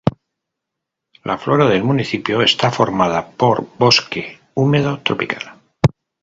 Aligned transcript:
La 1.23 1.37
flora 1.37 1.67
del 1.67 1.83
municipio 1.83 2.41
está 2.41 2.71
formada 2.71 3.27
por 3.29 3.67
bosque 3.77 4.39
húmedo 4.55 4.99
tropical. 5.03 5.61